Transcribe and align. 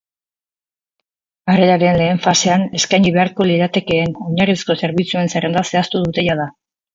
Harreraren 1.51 1.99
lehen 2.01 2.21
fasean 2.23 2.65
eskaini 2.79 3.11
beharko 3.17 3.47
liratekeen 3.51 4.17
oinarrizko 4.29 4.79
zerbitzuen 4.85 5.31
zerrenda 5.35 5.65
zehaztu 5.75 6.03
dute 6.09 6.27
jada. 6.31 6.51